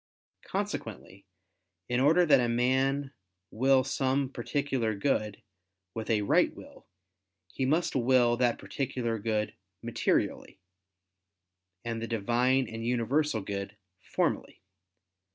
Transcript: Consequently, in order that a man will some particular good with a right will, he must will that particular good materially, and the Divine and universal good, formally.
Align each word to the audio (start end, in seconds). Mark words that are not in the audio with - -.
Consequently, 0.45 1.27
in 1.87 1.99
order 1.99 2.25
that 2.25 2.39
a 2.39 2.49
man 2.49 3.13
will 3.51 3.83
some 3.83 4.29
particular 4.31 4.95
good 4.95 5.43
with 5.93 6.09
a 6.09 6.23
right 6.23 6.51
will, 6.55 6.87
he 7.53 7.67
must 7.67 7.95
will 7.95 8.35
that 8.35 8.57
particular 8.57 9.19
good 9.19 9.53
materially, 9.83 10.57
and 11.85 12.01
the 12.01 12.07
Divine 12.07 12.67
and 12.67 12.83
universal 12.83 13.41
good, 13.41 13.77
formally. 14.01 14.63